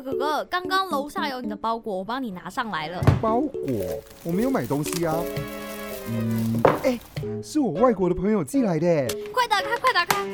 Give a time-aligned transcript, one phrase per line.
[0.00, 3.00] 哥哥，刚刚楼下有你的包裹，我帮你拿上来了。
[3.20, 3.50] 包裹？
[4.22, 5.16] 我没有买东西啊。
[6.08, 6.98] 嗯，哎，
[7.42, 8.86] 是我外国的朋友寄来的。
[9.32, 10.24] 快打开，快打开。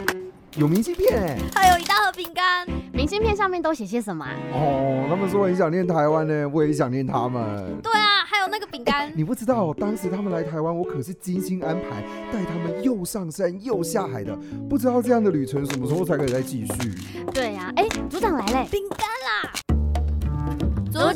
[0.56, 2.68] 有明信片，还有一大盒饼干。
[2.92, 4.26] 明信片上面都写些什么？
[4.52, 7.80] 哦，他们说很想念台湾呢，我也想念他们。
[7.82, 9.10] 对啊，还有那个饼干。
[9.16, 14.36] 你不知道，当时他们来台湾，我可是精心安排，带他们又上山又下海的。
[14.68, 16.94] 不知道这样的旅程什么时候才可以再继续？
[17.32, 19.61] 对呀，哎，组长来嘞，饼干啦。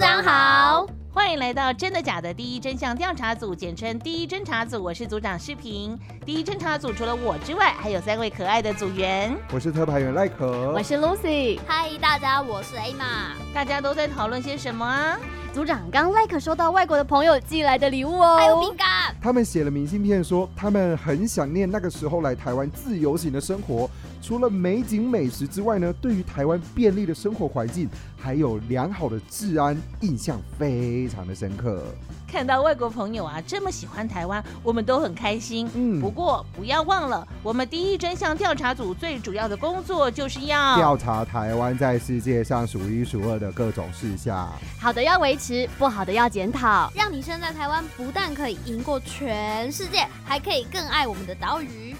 [0.06, 4.80] 组长好，欢迎来到真的假的第一真相调查组，简称第一侦查组。
[4.80, 5.98] 我是组长视频。
[6.24, 9.36] 第一侦查组除了我之外，还有三位可爱的组员。
[9.52, 11.58] 我是特派员赖可，我是 Lucy。
[11.66, 13.32] 嗨，大家，我是 A 玛。
[13.52, 15.18] 大家都在讨论些什么啊？
[15.52, 18.86] 组长，刚赖可收到外国的朋友寄来的礼物哦，还有饼干。
[19.20, 23.90] 他们写了明信片，说他们很想念那个时候来台湾自由行的生活。
[24.20, 31.84] 除了美景美食之外呢，对于台湾便利的生活环境，还有良好的治安，印象非常的深刻。
[32.26, 35.70] 看到外国朋友啊这么喜欢台湾，我们都很开心。
[35.74, 44.52] 嗯，不过不要忘了，我们第一真相调查组最主要的工作就是要调查台湾在世界上数一数二的各种事项。
[44.80, 51.94] 好的要维持，不好的要检讨，让你生在台湾不但可以赢过全世界，还可以更爱我们的岛屿。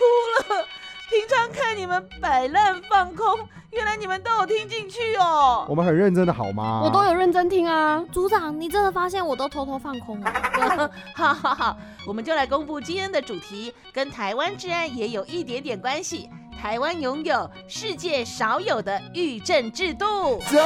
[0.00, 0.66] 哭了。
[1.10, 3.26] 平常看你们摆烂放空，
[3.72, 5.66] 原来你们都有听进去哦。
[5.68, 6.82] 我们很认真的好吗？
[6.84, 8.00] 我都有认真听啊。
[8.12, 10.90] 组长，你真的发现我都偷偷放空了？
[11.16, 16.30] 好 好好，我们就来公布今天的主题，跟台湾治安也有一点点关系。
[16.62, 20.40] 台湾拥有世界少有的狱政制度。
[20.48, 20.62] 这，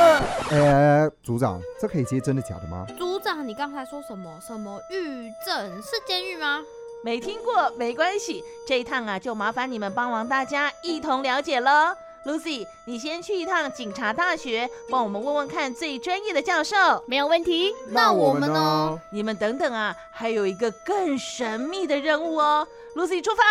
[0.50, 2.84] 呃，组长，这可以接真的假的吗？
[2.98, 4.28] 组长，你刚才说什么？
[4.46, 6.60] 什么狱政是监狱吗？
[7.04, 11.94] 没听过没关系，这一趟啊就麻烦你们帮忙大家一同了解了。
[12.24, 17.74] Lucy，你先去一趟警察大学，帮我们问问看最专业的教授，没有问题。
[17.90, 18.98] 那我们呢？
[19.12, 22.66] 你们等等啊，还有一个更神秘的任务哦。
[22.96, 23.42] Lucy，出发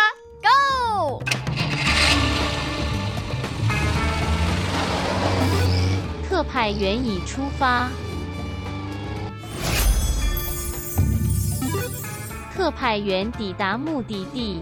[0.42, 1.22] ，Go！
[6.28, 7.88] 特派员已出发。
[12.64, 14.58] 特派员抵达目的地。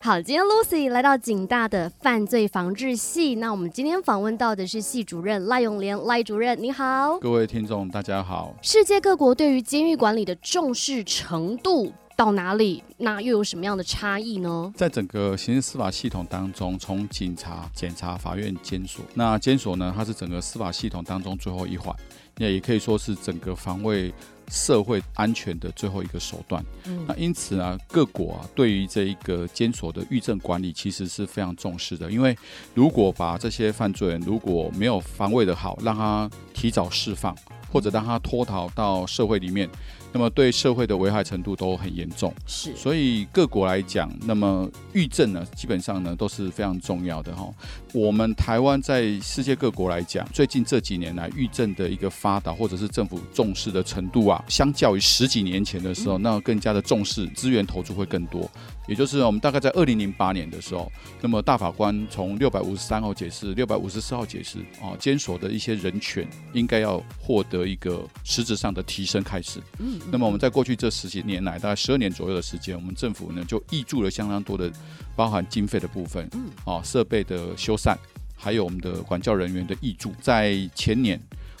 [0.00, 3.34] 好，今天 Lucy 来到警大的犯罪防治系。
[3.34, 7.18] 那我们今天访问到的是系主任赖永莲，赖主任你好。
[7.18, 8.54] 各位听众大家好。
[8.62, 12.84] 世界各国对于监狱管理的重视程度到哪里？
[12.98, 14.72] 那又有什么样的差异呢？
[14.76, 21.92] 在整个刑事司法系统当中，从警察、检察、法院、监所，那监所呢，它是整个司法系统当中最后一环，
[22.36, 24.14] 那也可以说是整个防卫。
[24.48, 26.64] 社会安全的最后一个手段。
[27.06, 32.10] 那因此呢，各国啊对于这一个监所的狱政管理其实是非常重视的。
[32.10, 32.36] 因为
[32.74, 37.36] 如果把这些犯罪人如果没有防卫的好，让他提早释放，
[37.72, 39.68] 或者让他脱逃到社会里面。
[40.16, 47.52] 那么对社会的危害程度都很严重，是，所以各国来讲，那么预症呢，基本上呢都是非常重要的哈。
[47.92, 58.48] 我们台湾在世界各国来讲，最近这几年来预症的一个发达，或者是政府重视的程度啊，相较于十几年前的时候，那更加的重视，资源投注会更多。
[58.86, 60.90] 也就是我们大概在二零零八年的时候，
[61.22, 69.58] 那么大法官从六百五十三号解释、六百五十四号解释啊，监所的一些人权应该要获得一个实质上的提升开始。
[69.78, 74.70] 嗯，那么我们在过去这十几年来，大概十二年左右的时间，我们政府呢就挹注了相当多的，
[75.16, 77.96] 包含经费的部分，嗯，啊设备的修缮，
[78.36, 80.12] 还有我们的管教人员的挹注。
[80.20, 81.18] 在前年，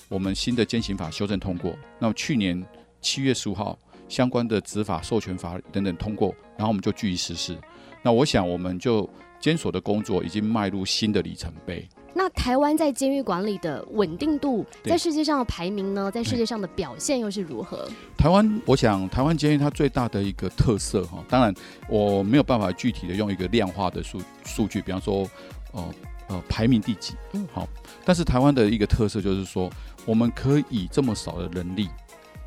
[0.08, 2.62] 我们新的监刑法修正通过，那么去年
[3.00, 3.78] 七月十五号。
[4.08, 7.56] 相关的执法授权法等等通过，然后我们就据以实施。
[8.02, 9.08] 那我想，我们就
[9.40, 11.88] 监所的工作已经迈入新的里程碑。
[12.12, 16.10] 那台湾在监狱管理的稳定度，在世界上的排名呢？
[16.10, 17.88] 在世界上的表现又是如何？
[18.16, 21.52] 台湾，我想台湾监狱它最大的一个特色哈，当然
[21.88, 25.28] 我没有办法具体的用一个量化的数数据，比方说，
[25.72, 25.92] 哦。
[26.26, 27.68] 呃排名第几，嗯好，
[28.02, 29.70] 但是台湾的一个特色就是说，
[30.06, 31.90] 我们可以这么少的人力，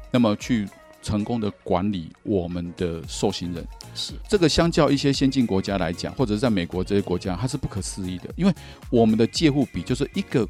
[0.09, 0.67] 那么去
[1.07, 3.65] 成功的管理我们的受刑人。
[3.95, 8.53] 是这个相较一些先进国家来讲，或者是在美国这些国家，它是不可思议的，因为
[8.89, 10.45] 我们的戒护比就是一个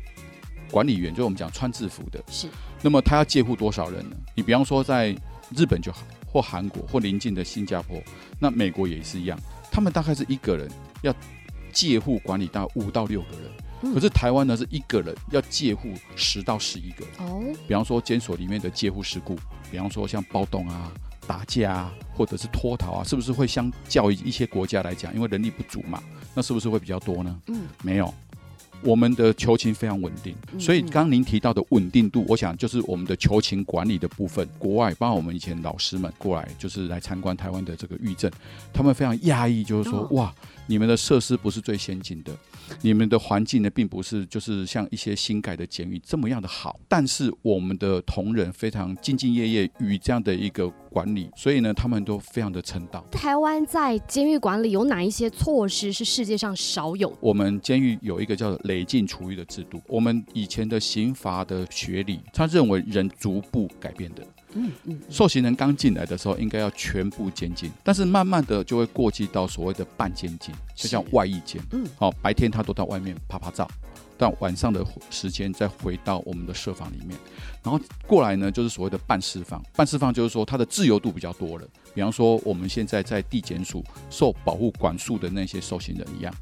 [0.71, 2.48] 管理员，就是我们讲穿制服的，是
[2.81, 4.15] 那么他要戒护多少人呢？
[4.33, 5.15] 你比方说在
[5.56, 8.01] 日本就好，或韩国或邻近的新加坡，
[8.39, 9.39] 那美国也是一样，
[9.71, 10.68] 他们大概是一个人
[11.04, 11.13] 要
[11.71, 17.27] 戒护管理到五到六个人，嗯可是台湾呢是一个人要借护十到十一个人。
[17.27, 19.35] 哦，比方说监所里面的借护事故，
[19.71, 20.91] 比方说像暴动啊、
[21.25, 26.01] 打架啊，或者是脱逃啊，是不是会相较于一些国家来讲，因为人力不足嘛，
[26.33, 27.39] 那是不是会比较多呢？
[27.47, 28.13] 嗯，没有。
[28.83, 34.47] 我们的求情非常稳定，嗯所以刚刚您提到的稳定度，我想就是我们的求情管理的部分。
[34.57, 38.31] 国外，包括我们以前老师们过来，就是来参观台湾的这个狱政，
[38.74, 40.35] 他们非常讶异，就是说，哦哇，
[40.68, 42.35] 你们的设施不是最先进的，
[42.81, 53.06] 你们的环境呢，并不是就是像一些新改的监狱这么样的好，但是我们的同仁非常兢兢业业与这样的一个管理，所以呢，他们都非常的称道。
[53.12, 57.15] 台湾在监狱管理有哪一些措施是世界上少有？
[57.19, 64.24] 我们监狱有一个叫累进处遇的制度，我们以前的刑罚的学理，他认为人逐步改变的。
[64.54, 71.62] 嗯嗯，受刑人刚进来的时候，应该要全部监禁，但是慢慢的就会过继到所谓的半监禁，就像外役监。
[71.72, 73.69] 嗯好、白天他都到外面拍拍照，
[74.18, 77.18] 但晚上的时间再回到我们的设防里面，
[77.64, 79.64] 然后过来呢，就是所谓的半释放。
[79.75, 86.34] 半释放就是说他的自由度比较多了，比方说我们现在在地检署受保护管束的那些受刑人一样，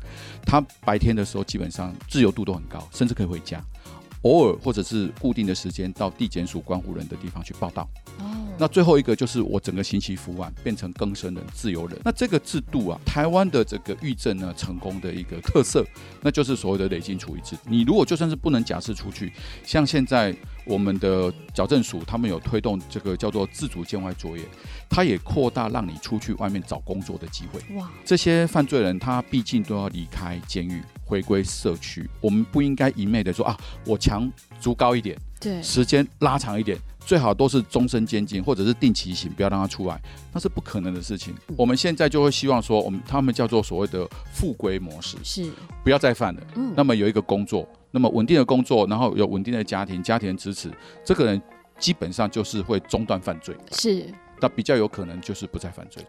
[0.45, 3.61] 他白天的时候基本上自由度都很高，甚至可以回家。
[4.21, 7.87] 偶尔或者是固定的时间到地检署关护人的地方去报道。
[8.55, 11.99] 哦，那最后一个就是我整个刑期服完，变成更生人、自由人。
[12.03, 15.85] 那这个制度啊，台湾的这个狱政呢成功的一个特色，
[16.21, 17.55] 那就是所谓的累进处遇制。
[17.67, 19.31] 你如果就算是不能假释出去，
[19.63, 20.35] 像现在
[20.65, 24.43] 我们的矫正署，他们有推动这个叫做自主监外作业，
[24.89, 27.75] 它也扩大让你出去外面找工作的机会。
[27.75, 35.17] 哇，这些犯罪人他毕竟都要离开监狱，回归社区，我们不应该一昧的说啊，我强足高一点。
[35.37, 40.01] 对，时间拉长一点，最好都是终身监禁或者是定期刑，不要让他出来，
[40.33, 41.33] 那是不可能的事情。
[41.55, 45.49] 我们现在就会希望说，我们他们叫做所谓的复归模式，是，
[45.83, 46.41] 不要再犯了。
[46.55, 50.71] 嗯，那么有一个工作，那么稳定的工作，然后有稳定的家庭，家庭支持，
[51.03, 51.41] 这个人
[51.77, 54.11] 基本上就是会中断犯罪，是，
[54.41, 56.03] 那比较有可能就是不再犯罪。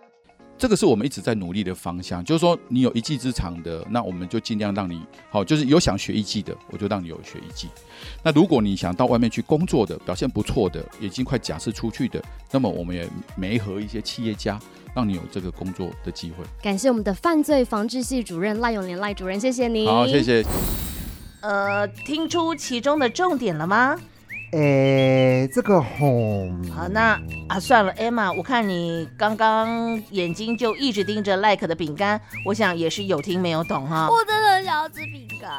[0.59, 5.01] 这个是我们一直在努力的方向，就是说你有一技之长的，那我们就尽量让你
[5.31, 7.69] 好，就是有想学一技的，我就让你有学一技。
[8.23, 13.07] 那如果你想到外面去工作的，表现不错的，已经快假释出去的，那么我们也
[13.37, 14.59] 媒合一些企业家，
[14.95, 16.45] 让你有这个工作的机会。
[16.63, 19.87] 感谢我们的犯罪防治系主任赖永年赖主任，谢谢您。
[19.87, 20.23] 好，谢。
[20.23, 20.45] 谢。
[21.43, 23.97] 呃，听出其中的重点了吗？
[24.53, 34.09] 诶，这个吼，好，那啊，算了，Emma，我看你刚刚眼睛就一直盯着 Like 的饼干，我想也是有听没有懂哈。
[34.09, 35.51] 我真的很想要吃饼干。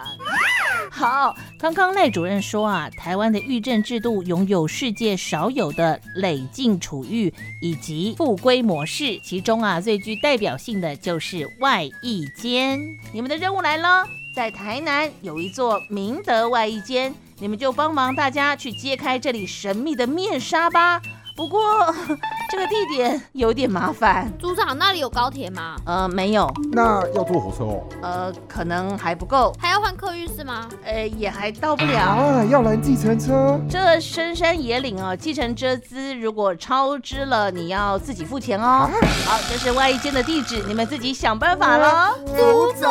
[0.89, 7.31] 好，刚刚赖主任说啊，台湾的狱政制度拥有世界少有的累进处遇
[7.61, 12.79] 以及复归模式，其中啊最具代表性的就是外役监。
[13.11, 20.99] 你们的任务来了，在台南有一座明德外役监，你们就帮忙大家去揭开这里神秘的面纱吧。
[21.35, 21.61] 不过
[22.49, 25.75] 这个地点有点麻烦，组长那里有高铁吗？
[25.85, 27.83] 呃，没有，那要坐火车哦。
[28.01, 30.67] 呃，可能还不够，还要换客运是吗？
[30.83, 31.99] 呃，也还到不了。
[31.99, 33.59] 啊，要拦计程车。
[33.69, 38.89] 这深山野岭啊，计程车资如果超支了，你要自己付钱哦。
[39.27, 42.17] 好，这是外一间的地址，你们自己想办法喽。
[42.35, 42.89] 组长，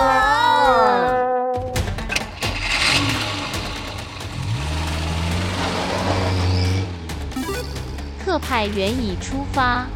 [8.26, 9.86] 特派员已出发。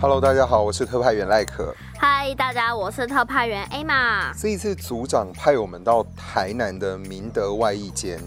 [0.00, 1.72] Hello，大家好，我是特派员赖可。
[1.96, 4.32] 嗨，大家，我是特派员 Emma。
[4.36, 8.18] 这一次组长派我们到台南的明德外役监，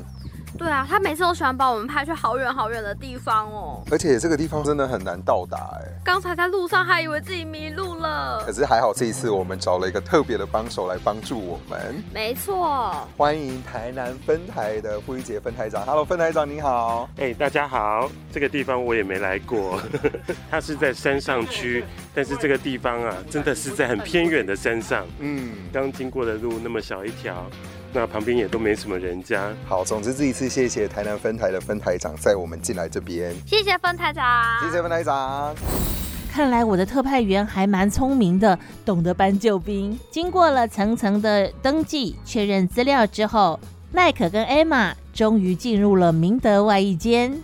[0.58, 3.84] 对啊，他每次都喜欢把我们派去好远好远的地方哦。
[3.92, 5.86] 而且这个地方真的很难到达哎。
[6.04, 8.52] 刚才在路上还以为自己迷路了可。
[8.52, 12.04] 是还好这一次我们找了一个特别的帮手来帮助我们。
[12.12, 17.08] 没错，欢迎台南分台的傅玉杰分台长，Hello，分台长你好。
[17.18, 19.80] 哎、大家好，这个地方我也没来过，
[20.50, 21.86] 它是在山上区，
[22.16, 25.06] 但是这个地方啊，真的是在很偏远的山上。
[25.20, 27.46] 嗯，刚经过的路那么小一条，
[27.94, 29.52] 那旁边也都没什么人家。
[29.66, 34.26] 好，总之这一次谢谢台南分台的分台长载我们进来这边，谢谢分台长，
[34.62, 35.56] 谢谢分台长。
[36.30, 39.98] 看来我的特派员还蛮聪明的，懂得搬救兵。
[40.12, 43.60] 经过了层层的登记、确认资料之后，
[43.92, 47.36] 麦克跟艾玛终于进入了明德外衣间。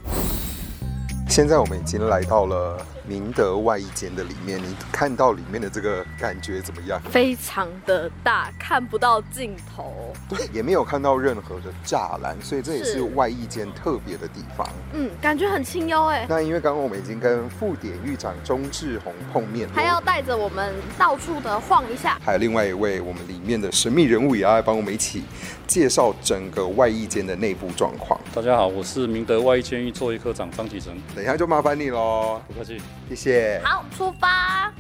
[1.28, 7.02] 现在我们已经来到了明德外衣间的里面，你看到里面的这个感觉怎么样？
[7.12, 10.14] 非常的大，看不到尽头。
[10.52, 14.68] 也没有看到任何的栅栏，所以这也是是外衣间特别的地方。
[14.94, 22.18] 嗯，感觉很清幽哎，那因为刚刚我们已经跟副典狱长钟志宏碰面了，还要带着我们到处的晃一下。
[22.24, 25.24] 还有另外一位我们里面的神秘人物也要来帮我们一起
[25.68, 28.20] 介绍整个外衣间的内部状况。
[28.34, 30.96] 大家好，我是明德外衣监狱作业科长张启成。
[31.16, 33.62] 等一下就麻烦你喽，不客气，谢谢。
[33.64, 34.72] 好，出发。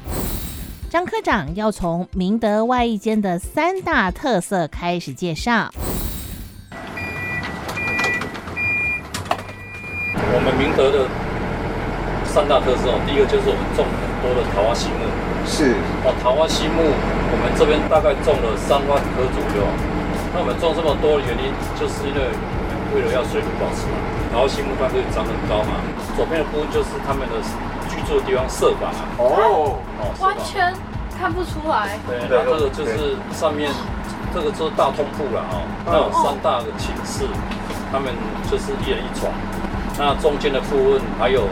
[0.89, 5.73] 张科长要从明德外一间的三大特色开始介绍。
[10.35, 11.09] 我们明德的
[12.25, 15.05] 三大特色哦，第一个就是我们种很多的桃花心木。
[15.45, 19.65] 是哦，桃花心木，我们这边大概种了三万棵左右。
[20.33, 23.97] 那我们种这么多的原因，就是因为我们为了要水土保持嘛，
[24.33, 25.81] 桃花心木它可以长很高嘛。
[26.17, 27.41] 左边的部分就是他们的
[27.93, 29.05] 居住的地方设法啊。
[29.17, 29.77] 哦
[30.19, 30.73] 完全
[31.17, 31.97] 看不出来。
[32.07, 33.71] 对，那这个就是上面
[34.33, 37.23] 这个就是大通铺了哦，那有三大的寝室，
[37.91, 38.11] 他们
[38.49, 39.31] 就是一人一床。
[39.97, 41.47] 那中间的部分还有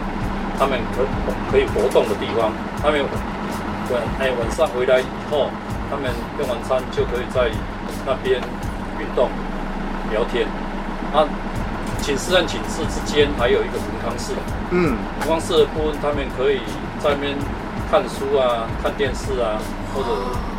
[0.57, 1.05] 他们可
[1.51, 3.00] 可以活动的地方，他们
[3.93, 5.48] 晚哎晚上回来以后，
[5.89, 7.50] 他们用完餐就可以在
[8.05, 8.41] 那边
[9.00, 9.29] 运动
[10.12, 10.48] 聊天。
[11.13, 11.24] 啊，
[12.01, 14.34] 寝室和寝室之间还有一个文康室，
[14.72, 16.60] 嗯，文康室的部分他们可以
[17.00, 17.38] 在那边
[17.89, 19.62] 看书啊、看电视啊，
[19.93, 20.10] 或者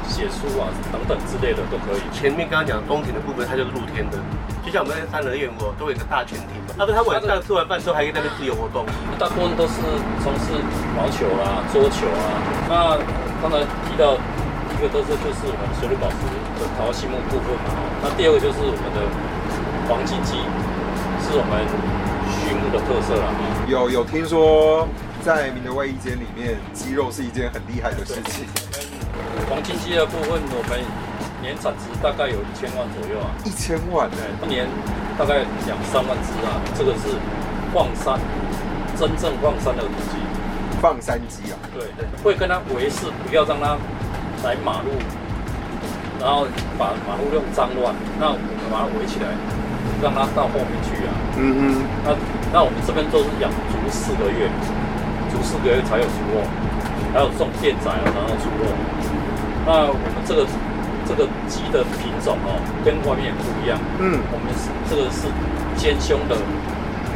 [0.07, 2.03] 写书啊等等之类的都可以。
[2.13, 4.17] 前面刚刚讲中庭的部分，它就是露天的，
[4.65, 8.87] 就像我们在三合院我都有一个大前庭嘛，那么他晚上吃完饭之后还可以在那边自由活动。
[9.19, 9.83] 大部分都是
[10.23, 10.55] 从事
[10.95, 12.39] 毛球啊、桌球啊。
[12.71, 12.97] 那
[13.43, 14.15] 刚才提到
[14.71, 16.23] 一个都是就是我们水陆保持
[16.61, 17.75] 的桃花心木部分嘛。
[18.05, 19.01] 那第二个就是我们的
[19.89, 20.37] 黄金鸡，
[21.33, 21.65] 是我们
[22.29, 23.33] 畜牧的特色啊。
[23.67, 24.87] 有有听说
[25.25, 28.45] 在明德外衣间里面，鸡肉是一件很厉害的事情。
[29.49, 30.77] 黄金鸡的部分，我们
[31.41, 33.33] 年产值大概有一千万左右啊。
[33.49, 34.69] 一千万对，一年
[35.17, 36.61] 大概两三万只啊。
[36.77, 37.17] 这个是
[37.73, 38.21] 放山，
[39.01, 40.21] 真正放山的土鸡。
[40.85, 41.57] 放山鸡啊？
[41.73, 43.81] 对对，会跟它维持，不要让它
[44.45, 44.93] 来马路，
[46.21, 46.45] 然后
[46.77, 49.33] 把马路弄脏乱，那我们把它围起来，
[50.03, 51.12] 让它到后面去啊。
[51.37, 51.61] 嗯哼，
[52.05, 52.09] 那
[52.53, 54.51] 那我们这边都是养足四个月，
[55.33, 56.45] 足四个月才有出货，
[57.13, 58.69] 还有种电仔啊，然后出货。
[59.65, 60.47] 那我们这个
[61.09, 63.81] 这个鸡的品种哦，跟外面也不一样。
[63.99, 65.31] 嗯，我们是这个是
[65.75, 66.37] 尖胸的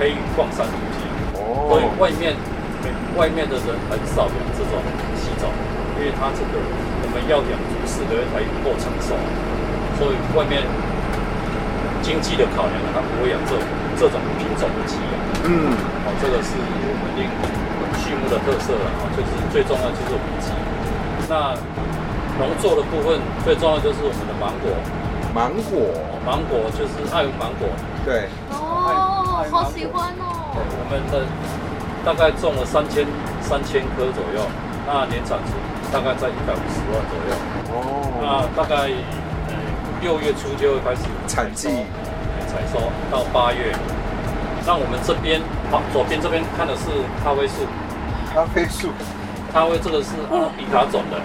[0.01, 0.99] 黑羽矿山土鸡，
[1.37, 1.69] 哦。
[1.69, 2.33] 所以外面
[3.19, 4.81] 外面的人很少养这种
[5.21, 5.51] 鸡种，
[5.99, 6.57] 因为它这个
[7.05, 9.13] 我们要养足四个月才够成熟，
[10.01, 10.65] 所以外面
[12.01, 13.63] 经济的考量，它不会养这种
[13.99, 15.17] 这种品种的鸡啊。
[15.45, 15.73] 嗯，
[16.05, 17.27] 哦，这个是我们林
[17.99, 20.53] 畜牧的特色了啊，就是最重要就是我们鸡。
[21.29, 21.57] 那
[22.39, 24.71] 农作的部分最重要就是我们的芒果，
[25.35, 25.91] 芒果，
[26.25, 27.67] 芒果就是爱文芒果，
[28.05, 30.55] 对，哦，好喜欢哦。
[30.55, 31.25] 我们的
[32.05, 33.07] 大概种了三千
[33.41, 34.45] 三千棵左右，
[34.87, 35.53] 那年产值
[35.91, 37.33] 大概在一百五十万左右。
[37.73, 37.83] 哦，
[38.23, 38.87] 那大概
[39.49, 39.55] 呃
[40.01, 41.69] 六月初就会开始产季，
[42.57, 42.81] 采收
[43.13, 43.77] 到八月。
[44.65, 46.89] 那我们这边好，左边这边看的是
[47.21, 47.69] 咖啡树，
[48.33, 48.89] 咖啡树，
[49.53, 51.21] 咖啡这个是阿拉比卡种的，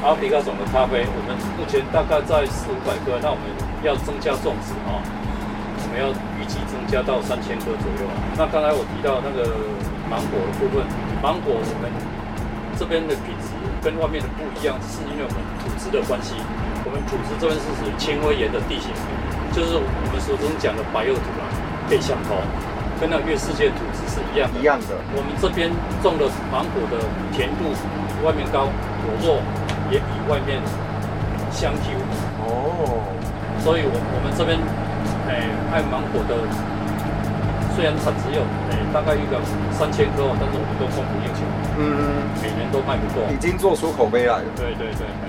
[0.00, 3.44] 阿拉比卡种的咖啡，我们目前大概在四五百棵，那我们
[3.84, 6.08] 要增加种植哦，我们要
[6.40, 8.16] 预计增加到三千棵左右啊。
[8.40, 9.52] 那刚才我提到那个
[10.08, 10.80] 芒果的部分，
[11.20, 11.92] 芒果我们
[12.80, 13.52] 这边的品质
[13.84, 16.32] 跟外面的不一样，是因为我们土质的关系。
[16.82, 18.90] 我们土质这边是属于轻微岩的地形，
[19.52, 21.44] 就是我们所中讲的白垩土啊，
[21.88, 22.36] 背向头，
[23.00, 24.60] 跟那月世界土质是一样的。
[24.60, 24.96] 一样的。
[25.14, 25.70] 我们这边
[26.02, 27.00] 种的芒果的
[27.32, 28.68] 甜度比外面高，
[29.04, 29.40] 果肉
[29.90, 30.60] 也比外面
[31.50, 31.96] 香 Q。
[32.44, 33.02] 哦，
[33.64, 34.58] 所以我我们这边
[35.28, 36.36] 哎爱芒果的，
[37.74, 39.40] 虽然产只有哎大概一个
[39.72, 41.40] 三千颗哦，但是我们都供不应求，
[41.80, 43.24] 嗯，每年都卖不够。
[43.32, 44.48] 已经做出口碑来了。
[44.56, 45.26] 对对对对。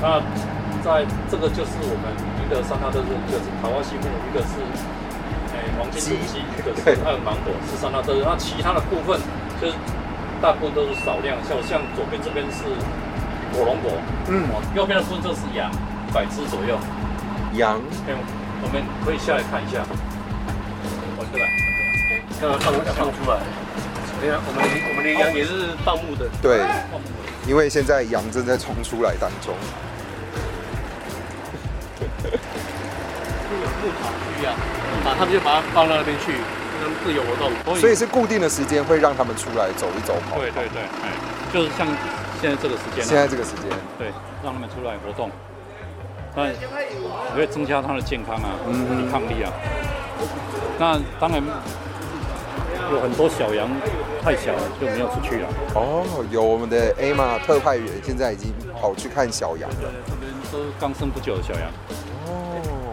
[0.00, 0.20] 那
[0.84, 2.12] 在这个就是我们
[2.46, 4.54] 一个三大特色，一个是桃花心木，一个是
[5.50, 8.22] 哎黄金土鸡，一个是还有芒果，是三大特色。
[8.22, 9.18] 那其他的部分
[9.60, 9.74] 就是
[10.40, 12.62] 大部分都是少量，像像左边这边是
[13.50, 13.90] 火龙果，
[14.28, 15.68] 嗯，右边的部分就是羊，
[16.14, 16.78] 百只左右。
[17.54, 18.14] 羊，哎，
[18.62, 19.82] 我们可以下来看一下。
[21.18, 21.50] 我这来，
[22.40, 23.42] 刚刚放要放出来。
[24.22, 26.28] 我们的我们的羊也是放牧的。
[26.40, 26.60] 对，
[27.46, 29.52] 因为现在羊正在冲出来当中。
[35.06, 36.32] 啊，他们就把它放到那边去，
[36.82, 37.78] 让他们自由活动。
[37.78, 40.36] 所以是固定的时间会让他们出来走一走跑。
[40.36, 41.14] 对对对，哎，
[41.52, 41.86] 就是像
[42.40, 43.04] 现在这个时间。
[43.04, 43.70] 现在这个时间。
[43.96, 44.08] 对，
[44.42, 45.30] 让他们出来活动，
[46.34, 46.56] 那也
[47.36, 49.52] 会增加他的健康啊，抵抗力啊。
[50.78, 51.40] 那当然
[52.90, 53.68] 有很多小羊
[54.22, 55.48] 太小了，就没有出去了。
[55.74, 59.76] 哦，有我们的 A 玛特派员现在已经跑去看小羊了。
[60.04, 61.70] 这边都刚生不久的小羊。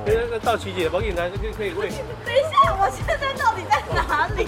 [0.05, 1.89] 那个到期姐，我给你来，可以可以喂。
[2.25, 4.45] 等一下，我现在到底在哪里？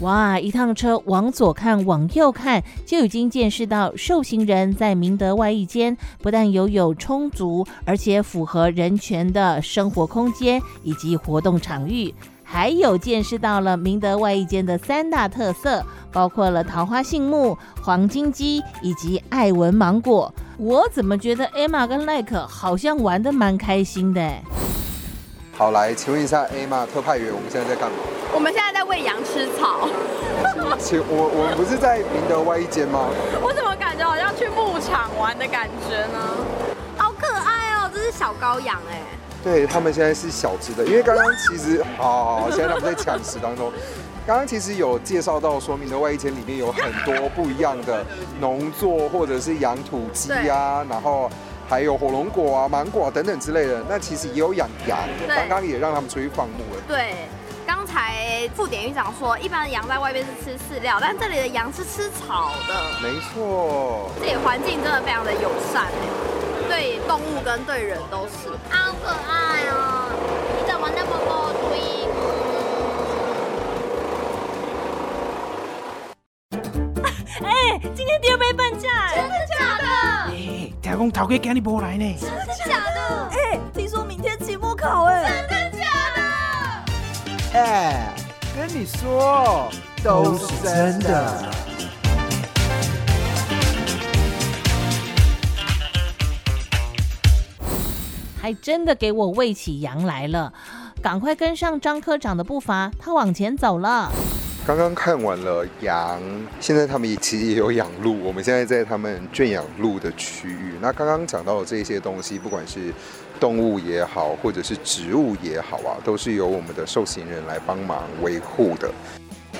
[0.00, 0.38] 哇！
[0.38, 12.14] 一趟车往左看，往右看，就已经见识到受刑人在明德外一间不但拥有充足，而且符合人权的生活空间以及活动场域，
[12.54, 20.32] 还有见识到了明德外一间的三大特色，包括了桃花杏木、黄金鸡以及艾文芒果。
[20.56, 24.22] 我怎么觉得 Emma 跟 Like 好像玩的蛮开心的？
[25.58, 27.96] 好，来，请问一下 A 玛特派员，我们现在在干嘛？
[28.32, 29.88] 我们现在在喂羊吃草。
[30.78, 33.08] 请我我们不是在明德外一间吗？
[33.42, 36.18] 我怎么感觉好像去牧场玩的感觉呢？
[36.96, 39.02] 好可爱哦，这是小羔羊哎。
[39.44, 43.70] 对他们现在是小只的，因为刚刚其实哦，现在他们在抢食当中。
[44.26, 48.02] 刚刚其实有介绍到说明的外一间里面有很多不一样的
[48.40, 51.30] 农作或者是养土鸡啊，然后。
[51.66, 56.82] 还有火龙果啊、芒果啊等等之类的，那其实也有养羊，刚刚也让他们出去放牧了。
[56.86, 57.14] 对，
[57.66, 62.74] 刚才副典狱长说，一般的羊在外面是吃饲料，但这里的羊是吃草的。
[63.02, 66.04] 没错，这里环境真的非常的友善哎，
[66.68, 68.48] 对动物跟对人都是。
[68.70, 70.12] 好可爱哦！
[70.58, 71.72] 你怎么那么够追？
[77.44, 80.30] 哎，今天第二杯半价，真的假的？
[80.30, 83.28] 听讲头家今日无来呢，真的假的？
[83.32, 85.84] 哎，听说明天期末考哎，真的假
[86.16, 87.58] 的？
[87.58, 88.14] 哎，
[88.56, 89.68] 跟你说，
[90.02, 91.63] 都是真的。
[98.44, 100.52] 还真的给我喂起羊来了，
[101.00, 104.12] 赶快跟上张科长的步伐，他往前走了。
[104.66, 106.20] 刚刚看完了羊，
[106.60, 108.22] 现在他们也其实也有养鹿。
[108.22, 110.74] 我们现在在他们圈养鹿的区域。
[110.82, 112.92] 那刚刚讲到的这些东西，不管是
[113.40, 118.90] 动物也好，或者是植物也好啊，都是由我们的受刑人来帮忙维护的。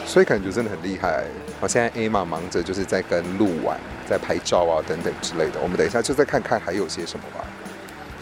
[0.05, 1.25] 所以感觉真的很厉害。
[1.59, 5.59] 好，现在 A 玛忙着就是在跟鹿玩，在拍照啊等等之类的。
[5.63, 7.47] 我们等一下就再看看还有些什么吧。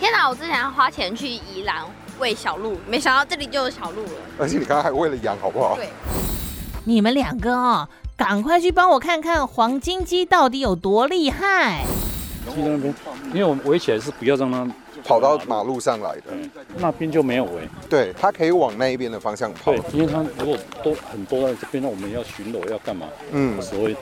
[0.02, 0.28] 天哪！
[0.28, 1.76] 我之前要花钱去宜兰
[2.18, 4.10] 喂小鹿，没想到这里就有小鹿了。
[4.36, 5.76] 而且你刚刚还喂了羊，好不好？
[5.76, 5.90] 对。
[6.82, 11.84] 你们两个哦，赶快去帮我看看黄金鸡到底有多厉害。
[12.52, 12.92] 去那边，
[13.32, 14.68] 因为我围起来是不要让它
[15.04, 16.32] 跑到马路上来的，
[16.76, 17.68] 那边就没有围。
[17.88, 19.72] 对，它可以往那一边的方向跑。
[19.72, 23.06] 对，因为它如果都很多在这边，那我们要巡逻要干嘛？
[23.30, 23.96] 嗯，所以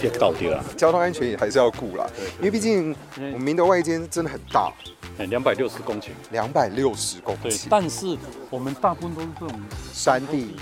[0.00, 0.64] 就搞掉了。
[0.76, 2.06] 交通安全也还是要顾啦，
[2.38, 4.72] 因为毕竟我们明德外间真的很大，
[5.18, 7.66] 哎，两百六十公顷，两百六十公顷。
[7.70, 8.16] 但是
[8.50, 9.60] 我们大部分都是这种
[9.92, 10.56] 山地。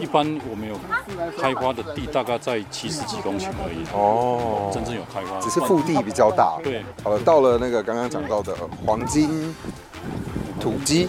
[0.00, 0.74] 一般我们有
[1.38, 3.84] 开花的地大概在七十几公顷而已。
[3.94, 6.58] 哦，真正有开花只是腹地比较大。
[6.62, 9.54] 对，好了，到了那个刚刚讲到的黄金
[10.60, 11.08] 土鸡，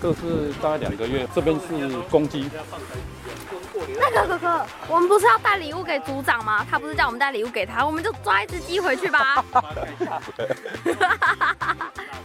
[0.00, 2.48] 这是大概两个月，这边是公鸡。
[4.14, 6.64] 那个哥哥，我们不是要带礼物给组长吗？
[6.70, 9.44] 他不是叫我们带礼物给他，我们就抓一只鸡回去吧。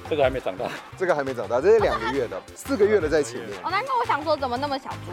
[0.07, 0.65] 这个还没长大，
[0.97, 3.49] 这个还没长大，这是两个月的，四个月的在前面。
[3.63, 5.11] 哦，难怪我想说怎么那么小猪。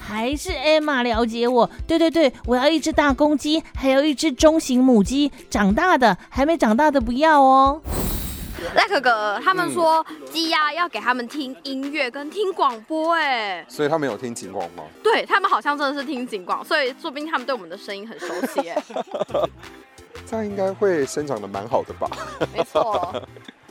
[0.00, 7.82] 还是 Emma 了解我，对对对，我要一只大公鸡，还有一只中型母鸡，长大的还没长大的不要哦。
[8.74, 14.82] 赖哥哥，他们说鸡鸭要给他们听音乐跟听广播，哎，所以他们有听警广吗？
[15.02, 18.82] 对他们好像真的是听警广，所以说不定他们对我们的声音很熟悉，哎，
[20.26, 22.08] 这样应该会生长的蛮好的吧？
[22.52, 23.22] 没错，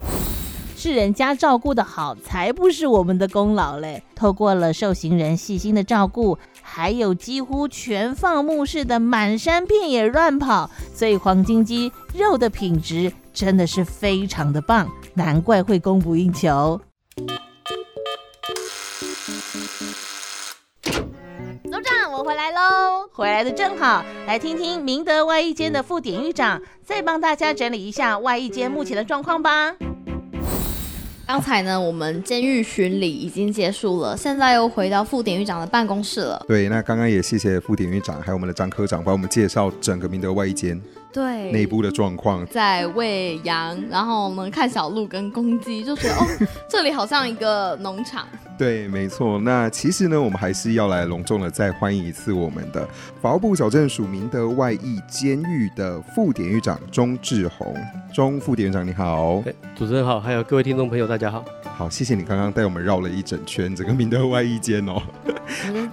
[0.75, 4.03] 是人家照顾的好，才不是我们的功劳嘞。
[4.15, 6.37] 透过了受刑人细心的照顾，
[6.69, 13.11] 还有几乎全放牧式的满山遍野乱跑，所以黄金鸡肉的品质。
[13.33, 16.81] 真的是非常的棒，难怪会供不应求。
[21.63, 23.07] 组长，我回来喽！
[23.13, 29.75] 回来的正好，来听听明德外役间的副典狱长再帮大家整理一下外役间目前的状况吧。
[31.27, 36.41] 刚才呢，我们监狱巡礼已经结束了，现在又回到副典狱长的办公室了。
[36.47, 40.81] 对，那刚刚也谢谢副典狱长还有我们的张科长帮我们介绍整个明德外衣间
[41.17, 42.45] 对内部的状况。
[42.45, 48.27] 在喂羊，然后我们看小鹿跟公鸡，就觉得哦， 这里好像一个农场。
[48.55, 49.39] 对，没错。
[49.39, 52.87] 那其实呢，我们还是要来隆重的再欢迎一次我们的
[53.19, 57.75] 法务部矫正署明德外役监狱的副典狱长钟志宏。
[58.13, 59.43] 钟副典狱长你好，
[59.75, 61.43] 主持人好，还有各位听众朋友大家好。
[61.63, 65.01] 好，谢谢你刚刚带我们绕了一整圈整个明德外役监哦。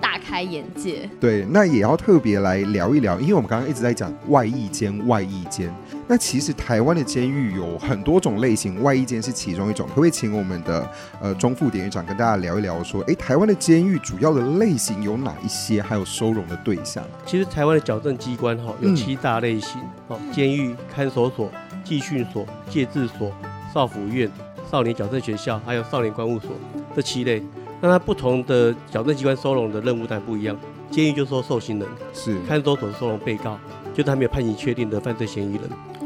[0.01, 1.09] 大开眼界。
[1.20, 5.73] 对，那也要特别来聊一聊，因为我们刚刚一直在讲外役监，外役监。
[6.09, 9.87] 那其实台湾的监狱有很多种类型，外役监是其中一种。
[9.87, 17.05] 可不可以请我们的呃中副典狱长跟大家聊一聊，说，哎，台湾的监狱主要的类型有哪一些，还有收容的对象？
[17.25, 21.49] 其实台湾的矫正机关哈有七大类型，哦，监狱、看守所、
[21.85, 23.31] 寄训所、戒治所、
[23.73, 24.29] 少辅院、
[24.68, 26.51] 少年矫正学校，还有少年关务所
[26.97, 27.40] 这七类。
[27.85, 30.57] 那它不同的矫正机关收容的任务当然不一样。
[30.90, 33.59] 监狱就说受刑人，是看守所收容被告，
[33.92, 35.64] 就是还没有判刑确定的犯罪嫌疑人。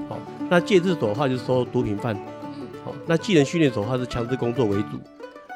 [0.09, 0.19] 好，
[0.51, 2.17] 那戒治所的话就是收毒品犯。
[2.85, 4.99] 好，那技能训练所的话是强制工作为主。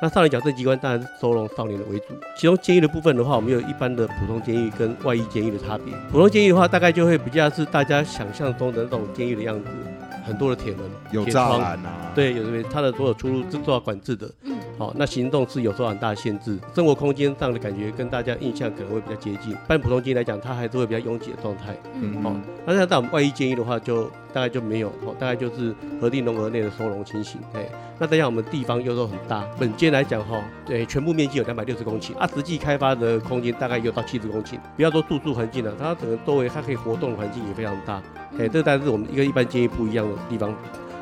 [0.01, 2.15] 那少年矫正机关当然是收容少年的为主。
[2.37, 5.93] 其中监狱的部分的话，我们有一般的普通监狱跟外役监狱的差别。
[6.13, 9.67] 普通监狱的话，大概就会比较是大家想象中的那种监狱的样子，
[10.25, 14.31] 很多的铁门、有栅栏啊对，有这它的所有出入是受到管制的。
[14.73, 19.57] 嗯，好，那行动是有受到很大的限制，生活空间上的感觉跟大家印象可能会比较接近。
[19.67, 21.77] 但普通监狱来讲，它还是会比较拥挤的状态。
[22.01, 22.35] 嗯好，
[22.67, 27.41] 那像在我们外役监狱的话，就大概就没有，哦，大概就是核定融合内的收容情形。
[27.55, 27.67] 哎，
[27.99, 34.59] 那再加上我们地方又都很大，本间来讲哈，对，全部面积有两百六十公顷，啊，实际开发的空间大概有到七十公顷。
[34.77, 38.03] 不要说住宿环境了，它整个周围它可以活动的环境也非常大。
[38.39, 40.55] 哎，这大概是我们一个一般建议不一样的地方。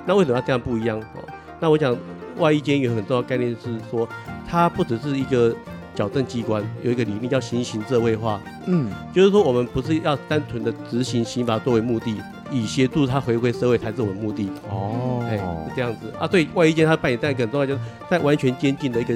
[0.07, 0.99] 那为什么要这样不一样？
[0.99, 1.23] 哦，
[1.61, 1.97] 那我讲
[2.39, 4.09] 外衣监狱有很重要概念是说，
[4.49, 5.55] 它不只是一个
[5.95, 8.41] 矫正机关，有一个理念叫行刑社会化。
[8.67, 12.17] 嗯，就是说我们不是要单纯的执行刑罚作为目的，
[12.51, 14.49] 以协助他回归社会才是我们目的。
[14.71, 16.27] 哦哎，是这样子啊。
[16.27, 19.15] 对外衣监，他扮演这样一个很重要，就是在完全监禁的一个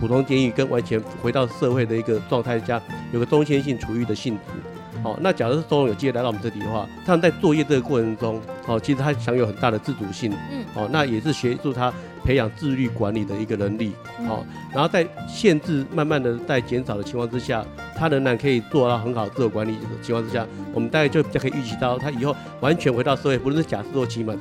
[0.00, 4.40] 普通监狱跟完全回到社会的一个状态下，有个中间性处遇的性质。
[5.06, 10.64] 好、那假如是收容有机会来到我们这里的话，他们在作业这个过程中，哦，其实他享有很大的自主性，嗯。
[10.74, 11.92] 哦，那也是协助他
[12.24, 14.28] 培养自律管理的一个能力，嗯。
[14.28, 17.64] 哦，然后在限制慢慢的在减少的情况之下，
[17.96, 24.36] 他仍然可以做到很好的自我管理的情况之下，我们大概就比较可以预期到他以后完全回到社会，不论是假释或期满，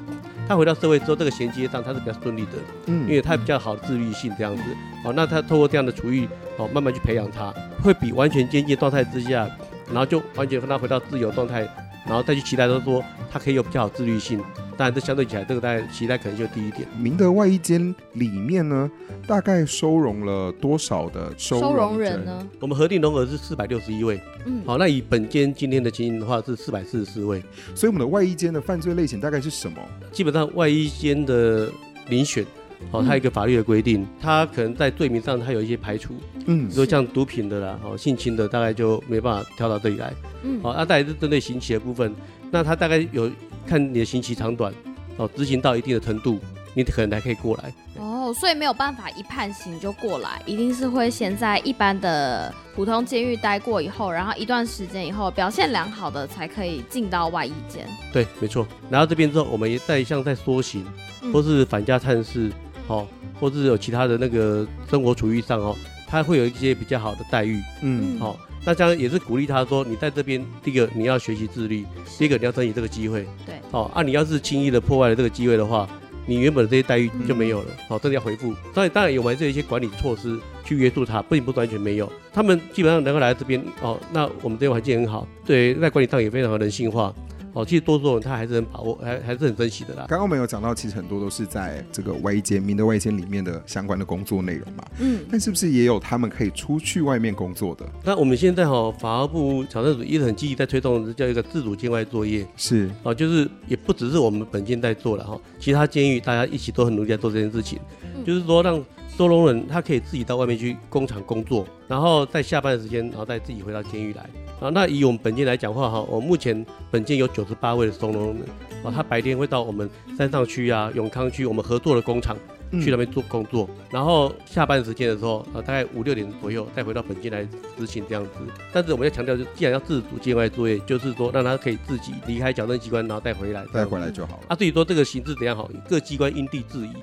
[0.47, 2.51] 他回到社会之后，这个衔接上他是比较顺利的，
[2.88, 4.63] 嗯因为他比较好的自律性这样子，
[5.04, 9.47] 哦，那他透过这样的厨艺，哦，慢慢去培养他，会比完全监禁状态之下，
[9.87, 11.61] 然后就完全让他回到自由状态，
[12.05, 14.39] 然后再去期待他说他可以有比较好自律性，
[14.77, 16.87] 当然这相对起来，这个大概期待可能就低一点。
[16.97, 18.89] 明德外衣间里面呢，
[19.27, 22.25] 大概收容了多少的收收容人人？
[22.25, 22.47] 呢？
[22.59, 27.43] 我们核定容额是四百六十一位，嗯好，那以本间今天的情形的话是四百四十四位，
[27.73, 29.77] 所以我们的外衣间的犯罪类型大概是什么？
[30.11, 31.69] 基本上外衣间的
[32.09, 32.45] 遴选，
[32.91, 36.13] 好、它有一个法律的规定，它可能在罪名上它有一些排除，
[36.45, 42.13] 嗯比如说像毒品的啦，哦，性侵的大概就没办法跳到这里来，嗯好、那再来是针对刑期的部分，
[42.51, 43.29] 那它大概有
[43.65, 44.73] 看你的刑期长短，
[45.17, 46.39] 哦，执行到一定的程度，
[46.73, 47.73] 你可能才可以过来。
[47.97, 57.88] 哦，所以没有办法一判刑就过来，一定是会先在一般的普通监狱待过以后，然后一段时间以后表现良好的才可以进到外役监。
[58.11, 58.67] 对，没错。
[58.89, 60.85] 然后这边之后，我们也在像在缩刑，
[61.21, 62.51] 嗯或是反家探视，
[62.87, 63.07] 哦，
[63.39, 65.75] 或是有其他的那个生活处遇上哦，
[66.07, 67.61] 他会有一些比较好的待遇。
[67.81, 71.85] 嗯好、那这样也是鼓励他说，你在这边，第一个你要学习自律，
[72.17, 73.25] 第一个你要珍惜这个机会。
[73.45, 75.87] 对，哦，啊，你要是轻易的破坏了这个机会的话，
[76.25, 77.67] 你原本的这些待遇就没有了。
[77.87, 78.53] 好、这里要回复。
[78.73, 82.11] 当然，当然有我们这一些管理措施去约束他，并不是完全没有。
[82.33, 87.13] 他们基本上能够来到这边，哦，那我们这边环境很好，对，在管理上也非常的人性化。
[87.55, 90.05] 哦，其实多数人他还是很把握，还还是很珍惜的啦。
[90.09, 94.83] 刚刚我们有讲到，其实很多都是在这个外间、民的外间里面的相关的工作内容嘛。
[94.99, 97.85] 嗯，但是不是也有他们可以出去外面工作的？
[98.03, 107.79] 那我们现在哈、法务部矫正署一直很积极在推动叫一个自主境外作业，是哦，就是也不只是我们本监在做了哈，其他监狱大家一起都很努力在做这件事情，
[108.25, 108.83] 就是说让
[109.17, 114.30] 收容人他可以自己到外面去工厂工作，然后在下班的时间，然后再自己回到监狱来。
[114.60, 118.43] 啊，那以我们本件来讲话哈，我目前本件有九十八位的收容人，
[118.84, 122.38] 啊，他白天会到我们山上区啊、永康区我们合作的工厂，
[122.71, 127.45] 嗯去那边做工作，然后下班时间的时候，啊，大概五六点左右再回到本间来
[127.78, 128.32] 执行这样子。
[128.71, 134.43] 但是我们要强调，就既然要自主境外作业，就是说让他可以自己离开矫正机关，然后再回来，再回来就好了。
[134.47, 136.93] 啊，至于说这个形式怎样好，各机关因地制宜，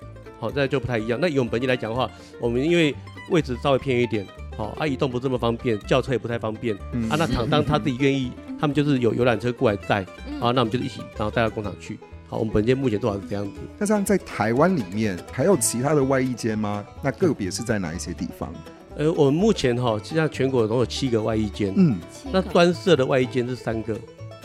[0.42, 1.16] 好，这就不太一样。
[1.22, 2.92] 那以我们本地来讲的话，我们因为
[3.30, 4.26] 位置稍微偏一点，
[4.56, 11.96] 好，啊，移动不这么方便，轿车也不太方便，嗯啊，那厂商他自己愿意，他们就是有游览车过来载，嗯啊，那我们就是一起，然后带到工厂去。
[12.26, 13.60] 好，我们本间目前做好是这样子。
[13.78, 16.84] 那这样在台湾里面还有其他的外衣间吗？
[17.02, 18.52] 那个别是在哪一些地方？
[18.96, 22.00] 呃，我们目前哈，现在全国总有七个外衣间，嗯，
[22.32, 23.96] 那专设的外衣间是三个，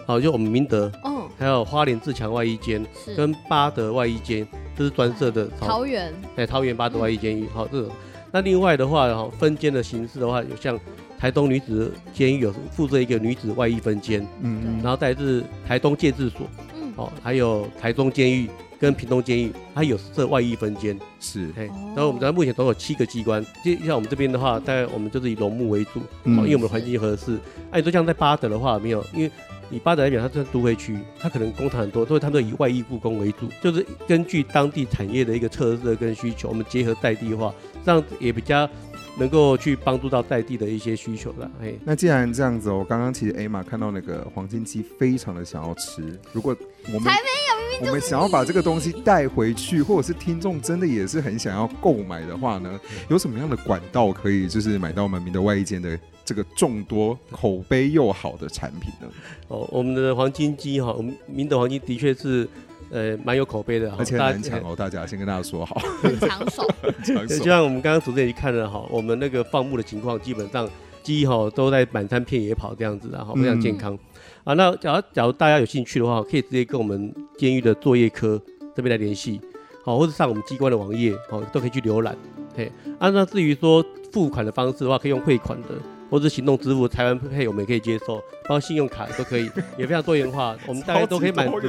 [0.06, 5.47] 好，就我们明德，嗯，还有花莲自强外衣间是跟巴德外衣间，这是专设的。
[5.60, 7.91] 桃园哎，桃园巴德外衣监狱，好，这种。
[8.32, 10.78] 那另外的话，哈，分监的形式的话，有像
[11.17, 16.41] 台东女子监狱有负责一个女子外衣分监，嗯然后再来是台东戒治所，
[16.76, 27.39] 嗯，哦，还有台中监狱跟屏东监狱，它有设外衣分监，是，哎，然后我们在目前总有七个机关，就像我们这边的话，大概我们就是以农牧为主，嗯哦，因为我们的环境合适。
[27.71, 29.32] 哎，你说像在巴德的话，没有，因为
[29.70, 37.54] 以巴德来讲，它是都会区，它可能工厂很多，所以他们都以外溢雇工为主，就是根据当地产业的一个特色跟需求，我们结合在地化，
[37.86, 38.70] 这样也比较
[39.18, 41.52] 能够去帮助到在地的一些需求了。
[41.62, 46.18] 哎，那既然这样子哦，我刚刚其实艾玛看到那个黄金鸡，非常的想要吃。
[46.32, 59.08] 如果我们才没有，明明我们想要把这个东西带回去，或者是听众真的也是很想要购买的话呢，有什么样的管道可以就是买到我们明德外一间的这个众多口碑又好的产品呢？
[59.48, 62.48] 哦，我们的黄金鸡哈，我们明德黄金的确是。
[62.89, 66.65] 呃，蛮有口碑的，而且很抢哦，大家先跟大家说好，很抢手，
[67.04, 67.28] 抢。
[67.28, 70.70] 就像我们刚刚主持人也看了哈，我们那个放牧的情况，基本上
[71.04, 74.00] 鸡哈都在满山遍野跑这样子然后，非常健康。
[74.48, 78.42] 啊，那假如假如大家有兴趣的话，可以直接跟我们监狱的作业科
[78.74, 79.42] 这边来联系，
[79.84, 82.16] 好，或者上我们机关的网页，好，都可以去浏览。
[82.56, 85.68] 嘿，啊，那至于说付款的方式的话，可以用汇款的。
[86.10, 90.56] 或者行动支付、台湾配我们也可以接受，包括信用卡都可以，也非常多元化。
[90.66, 91.68] 我们大家都可以满足，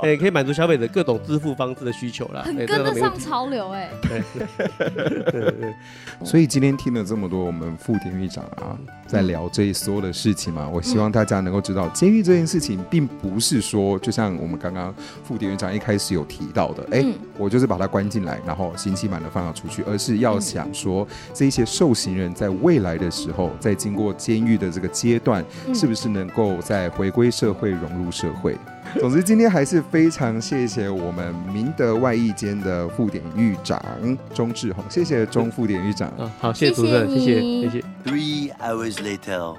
[0.00, 2.42] 哎，可以满足消费者各种支付方式的需求啦。
[2.46, 3.90] 很哎跟得上潮流哎。
[4.78, 5.74] 对，
[6.24, 8.78] 所以今天听了这么多，我们副典狱长啊
[9.10, 14.94] 在聊这一所有的事情嘛，我希望大家能够知道，监狱这件事情并不是说，就像我们刚刚
[15.24, 17.04] 副典院长一开始有提到的，哎，
[17.36, 25.44] 我就是把他关进来，然后刑期满了放他出去，而是要想说，这一些受刑人在未来的时候，在经过监狱的这个阶段，
[25.74, 28.56] 是不是能够再回归社会、融入社会？
[28.98, 33.80] 总之，今天还是非常谢谢我们明德外役间的副典狱长
[34.34, 36.08] 钟志宏，谢谢钟副典狱长。
[36.10, 37.84] 啊，好，谢谢主任，谢谢，谢谢。
[38.04, 39.56] Three hours later.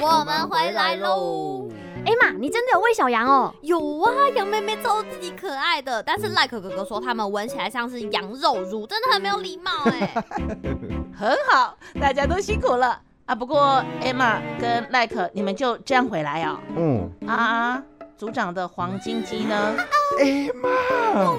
[0.00, 1.68] 我们回来喽。
[2.04, 3.52] 哎妈，你真的有喂小羊哦？
[3.62, 10.14] 有啊，羊妹妹超级可爱的，但是赖可哥哥说他们闻起来像是羊肉乳，真的很没有礼貌哎。
[11.18, 13.34] 很好，大家都辛苦了啊。
[13.34, 16.58] 不过 Emma 跟赖可，你们就这样回来哦。
[16.76, 17.82] 嗯，啊，
[18.16, 19.74] 组长的黄金鸡呢
[20.18, 21.36] ？Emma，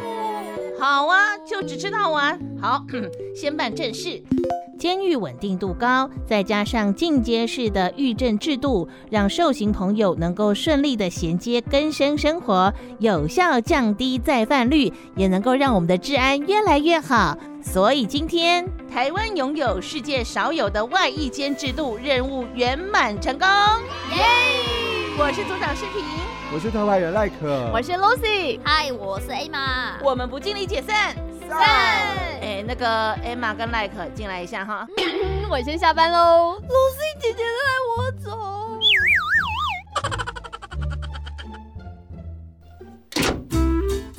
[0.80, 2.40] 好啊，就只知道玩。
[2.62, 2.84] 好，
[3.36, 4.22] 先办正事。
[4.78, 17.36] 监狱稳定度高，再加上进阶式的狱政制度，让受刑朋友能够顺利的衔接更生生活，有效降低再犯率，也能够让我们的治安越来越好。
[17.70, 23.46] 所以今天台湾拥有世界少有的外役监制度，任务圆满成功。
[24.16, 24.24] 耶！
[25.20, 26.02] 我是组长视频，
[26.54, 29.96] 我是特派员赖可，我是 Lucy，嗨，我是 Emma。
[30.02, 31.14] 我们不尽力解散。
[31.50, 31.60] 散。
[32.42, 34.88] 哎，那个 Emma 跟赖可进来一下哈。
[35.50, 36.58] 我先下班喽。
[36.62, 37.44] Lucy 姐姐带
[37.98, 38.12] 我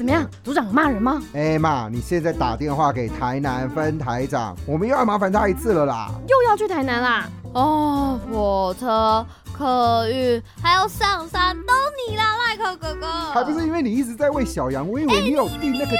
[0.08, 1.22] 么样，组长骂人吗？
[1.34, 6.10] 哎妈，你现在打电话给台南分台长，我们又要麻烦他一次了啦。
[6.28, 7.28] 又要去台南啦？
[7.54, 11.72] 哦，火车、客运还有上山都
[12.08, 13.06] 你啦，赖克哥哥。
[13.32, 15.92] 还不是因为你一直在喂小羊，我以为你有订那个鸡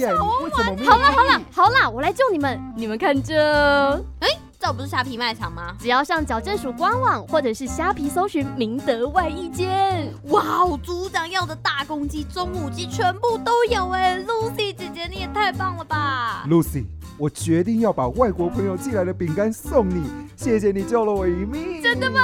[0.00, 0.90] 耶，为什么没有？
[0.90, 3.92] 好啦好啦好啦，我来救你们，你们看这。
[4.20, 4.28] 哎。
[4.66, 5.76] 这不是虾皮卖场吗？
[5.78, 10.12] 只要上矫正署官网或者是虾皮搜寻明德外衣间。
[10.30, 16.84] 哇哦，组长要的大公鸡、中母鸡全部都有哎！Lucy 姐姐你也太棒了吧！Lucy，
[17.16, 20.02] 我决定要把外国朋友寄来的饼干送你，
[20.34, 21.80] 谢谢你救了我一命。
[21.80, 22.18] 真的吗？